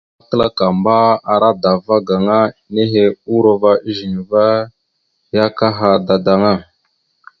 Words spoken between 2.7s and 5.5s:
nehe urova ezine va ya